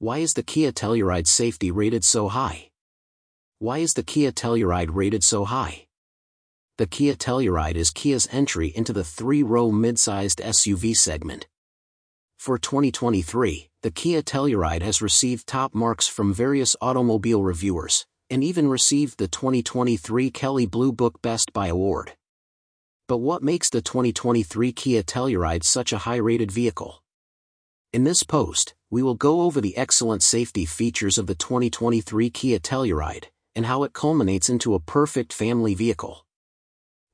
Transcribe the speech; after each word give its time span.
Why 0.00 0.18
is 0.18 0.34
the 0.34 0.44
Kia 0.44 0.70
Telluride 0.70 1.26
safety 1.26 1.72
rated 1.72 2.04
so 2.04 2.28
high? 2.28 2.70
Why 3.58 3.78
is 3.78 3.94
the 3.94 4.04
Kia 4.04 4.30
Telluride 4.30 4.90
rated 4.92 5.24
so 5.24 5.44
high? 5.44 5.88
The 6.76 6.86
Kia 6.86 7.16
Telluride 7.16 7.74
is 7.74 7.90
Kia's 7.90 8.28
entry 8.30 8.68
into 8.68 8.92
the 8.92 9.02
three-row 9.02 9.72
mid-sized 9.72 10.38
SUV 10.38 10.94
segment. 10.94 11.48
For 12.38 12.58
2023, 12.58 13.70
the 13.82 13.90
Kia 13.90 14.22
Telluride 14.22 14.82
has 14.82 15.02
received 15.02 15.48
top 15.48 15.74
marks 15.74 16.06
from 16.06 16.32
various 16.32 16.76
automobile 16.80 17.42
reviewers, 17.42 18.06
and 18.30 18.44
even 18.44 18.68
received 18.68 19.18
the 19.18 19.26
2023 19.26 20.30
Kelley 20.30 20.66
Blue 20.66 20.92
Book 20.92 21.20
Best 21.22 21.52
Buy 21.52 21.66
Award. 21.66 22.12
But 23.08 23.18
what 23.18 23.42
makes 23.42 23.68
the 23.68 23.82
2023 23.82 24.70
Kia 24.70 25.02
Telluride 25.02 25.64
such 25.64 25.92
a 25.92 25.98
high-rated 25.98 26.52
vehicle? 26.52 27.02
In 27.92 28.04
this 28.04 28.22
post, 28.22 28.74
we 28.90 29.02
will 29.02 29.14
go 29.14 29.42
over 29.42 29.60
the 29.60 29.76
excellent 29.76 30.22
safety 30.22 30.64
features 30.64 31.18
of 31.18 31.26
the 31.26 31.34
2023 31.34 32.30
Kia 32.30 32.58
Telluride, 32.58 33.26
and 33.54 33.66
how 33.66 33.82
it 33.82 33.92
culminates 33.92 34.48
into 34.48 34.74
a 34.74 34.80
perfect 34.80 35.32
family 35.32 35.74
vehicle. 35.74 36.24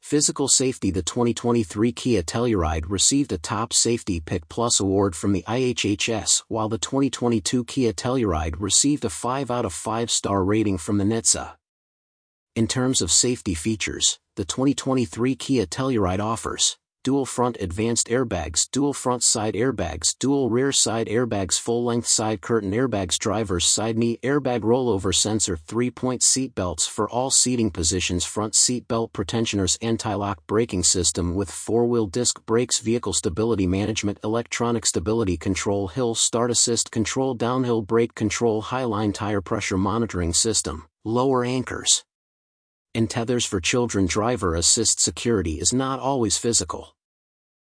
Physical 0.01 0.49
Safety 0.49 0.91
The 0.91 1.03
2023 1.03 1.91
Kia 1.93 2.23
Telluride 2.23 2.85
received 2.89 3.33
a 3.33 3.39
Top 3.39 3.73
Safety 3.73 4.21
Pick 4.21 4.49
Plus 4.51 4.79
award 4.79 5.17
from 5.17 5.33
the 5.33 5.43
IHHS, 5.49 6.45
while 6.49 6.69
the 6.69 6.77
2022 6.79 7.65
Kia 7.65 7.93
Telluride 7.95 8.57
received 8.59 9.05
a 9.07 9.11
5 9.11 9.51
out 9.51 9.65
of 9.65 9.73
5 9.73 10.11
star 10.11 10.45
rating 10.45 10.77
from 10.77 10.99
the 10.99 11.05
NHTSA. 11.05 11.55
In 12.55 12.69
terms 12.69 13.01
of 13.01 13.11
safety 13.11 13.55
features, 13.55 14.21
the 14.37 14.45
2023 14.45 15.35
Kia 15.37 15.67
Telluride 15.67 16.21
offers 16.21 16.77
dual 17.05 17.27
front 17.27 17.59
advanced 17.61 18.09
airbags, 18.09 18.69
dual 18.71 18.95
front 18.95 19.23
side 19.23 19.55
airbags, 19.55 20.19
dual 20.19 20.49
rear 20.49 20.73
side 20.73 21.07
airbags, 21.07 21.61
full 21.61 21.85
length 21.85 22.07
side 22.07 22.41
curtain 22.41 22.73
airbags, 22.73 23.19
driver's 23.19 23.67
side 23.67 23.99
knee 23.99 24.19
airbag 24.23 24.63
rollover 24.63 25.15
sensor, 25.15 25.55
three 25.55 25.91
point 25.91 26.23
seat 26.23 26.55
belts 26.55 26.87
for 26.87 27.09
all 27.11 27.31
seating 27.31 27.71
positions, 27.71 28.25
front 28.25 28.55
seat 28.55 28.89
belt 28.89 29.13
pretensioners, 29.13 29.77
anti 29.83 30.15
lock 30.15 30.45
braking 30.47 30.83
system 30.83 31.35
with 31.35 31.51
four 31.51 31.85
wheel 31.85 32.07
disc 32.07 32.45
brakes, 32.47 32.79
vehicle 32.79 33.13
stability 33.13 33.67
management, 33.67 34.19
electronic 34.25 34.87
stability 34.87 35.37
control, 35.37 35.89
hill 35.89 36.15
start 36.15 36.51
assist 36.51 36.91
control, 36.91 37.35
downhill 37.35 37.83
brake 37.83 38.15
control, 38.15 38.63
highline 38.63 39.13
tire 39.13 39.43
pressure 39.43 39.77
monitoring 39.77 40.33
system, 40.33 40.87
lower 41.05 41.45
anchors 41.45 42.03
and 42.95 43.11
tethers 43.11 43.45
for 43.45 43.61
children 43.61 44.07
driver 44.07 44.55
assist 44.55 45.01
security 45.01 45.61
is 45.61 45.73
not 45.73 45.99
always 45.99 46.39
physical. 46.39 46.95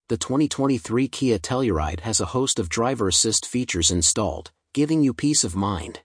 The 0.08 0.18
2023 0.18 1.08
Kia 1.08 1.38
Telluride 1.38 2.00
has 2.00 2.20
a 2.20 2.26
host 2.26 2.58
of 2.58 2.70
driver 2.70 3.10
assist 3.10 3.46
features 3.46 3.92
installed, 3.92 4.52
giving 4.74 5.04
you 5.04 5.14
peace 5.14 5.44
of 5.44 5.56
mind. 5.56 6.02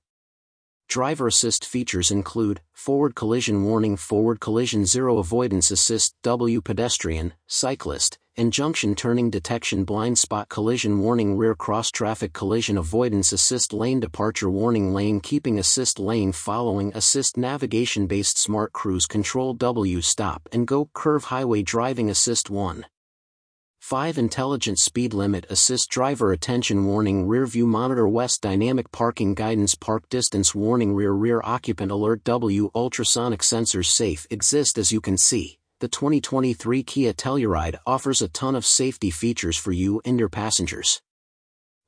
Driver 0.89 1.27
assist 1.27 1.65
features 1.65 2.11
include 2.11 2.61
forward 2.73 3.15
collision 3.15 3.65
warning, 3.65 3.97
forward 3.97 4.41
collision 4.41 4.87
zero 4.87 5.19
avoidance 5.19 5.71
assist, 5.71 6.15
W 6.23 6.61
pedestrian, 6.61 7.35
cyclist, 7.47 8.19
and 8.37 8.53
junction 8.53 8.95
turning 8.95 9.31
detection 9.31 9.85
blind 9.85 10.19
spot 10.19 10.49
collision 10.49 10.99
warning 10.99 11.37
rear 11.37 11.55
cross 11.55 11.91
traffic 11.91 12.33
collision 12.33 12.77
avoidance 12.77 13.33
assist 13.33 13.73
lane 13.73 14.01
departure 14.01 14.51
warning 14.51 14.93
lane 14.93 15.21
keeping 15.21 15.59
assist 15.59 15.99
lane 15.99 16.33
following 16.33 16.93
assist 16.95 17.37
navigation 17.37 18.07
based 18.07 18.37
smart 18.37 18.73
cruise 18.73 19.07
control 19.07 19.55
W 19.55 20.01
stop 20.01 20.49
and 20.53 20.67
go 20.67 20.91
curve 20.95 21.25
highway 21.25 21.63
driving 21.63 22.11
assist 22.11 22.51
1 22.51 22.85
5. 23.85 24.17
Intelligent 24.17 24.79
Speed 24.79 25.13
Limit 25.13 25.45
Assist 25.51 25.91
Driver 25.91 26.33
Attention 26.33 26.87
Warning 26.87 27.29
Rear 27.29 27.45
View 27.45 27.67
Monitor 27.67 28.09
West 28.09 28.41
Dynamic 28.41 28.91
Parking 28.93 29.35
Guidance 29.35 29.75
Park 29.75 30.09
Distance 30.09 30.55
Warning 30.55 30.95
Rear 30.95 31.13
Rear 31.13 31.43
Occupant 31.45 31.93
Alert 31.93 32.25
W 32.25 32.71
Ultrasonic 32.75 33.41
Sensors 33.41 33.85
Safe 33.85 34.27
Exit 34.31 34.79
As 34.79 34.91
you 34.91 35.03
can 35.03 35.19
see, 35.19 35.59
the 35.81 35.89
2023 35.89 36.83
Kia 36.83 37.13
Telluride 37.13 37.77
offers 37.87 38.23
a 38.23 38.29
ton 38.29 38.55
of 38.55 38.65
safety 38.65 39.11
features 39.11 39.59
for 39.59 39.73
you 39.73 40.01
and 40.07 40.19
your 40.19 40.31
passengers. 40.31 41.03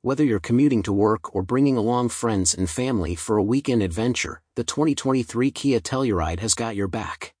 Whether 0.03 0.23
you're 0.23 0.39
commuting 0.39 0.83
to 0.83 0.93
work 0.93 1.33
or 1.33 1.41
bringing 1.41 1.77
along 1.77 2.09
friends 2.09 2.53
and 2.53 2.69
family 2.69 3.15
for 3.15 3.37
a 3.37 3.43
weekend 3.43 3.81
adventure, 3.81 4.43
the 4.55 4.63
2023 4.63 5.49
Kia 5.49 5.79
Telluride 5.79 6.41
has 6.41 6.53
got 6.53 6.75
your 6.75 6.87
back 6.87 7.33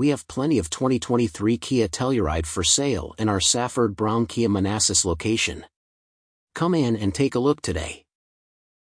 we 0.00 0.08
have 0.08 0.26
plenty 0.28 0.56
of 0.56 0.70
2023 0.70 1.58
Kia 1.58 1.86
Telluride 1.86 2.46
for 2.46 2.64
sale 2.64 3.14
in 3.18 3.28
our 3.28 3.38
Safford 3.38 3.96
Brown 3.96 4.24
Kia 4.24 4.48
Manassas 4.48 5.04
location. 5.04 5.66
Come 6.54 6.74
in 6.74 6.96
and 6.96 7.14
take 7.14 7.34
a 7.34 7.38
look 7.38 7.60
today. 7.60 8.06